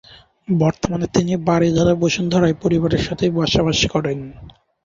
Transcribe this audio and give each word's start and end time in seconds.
বর্তমানে 0.47 1.07
তিনি 1.07 1.33
বারিধারা, 1.47 1.93
বসুন্ধরায় 1.95 2.55
পরিবারের 2.63 3.01
সাথেই 3.01 3.31
বসবাস 3.39 3.79
করেন। 3.93 4.19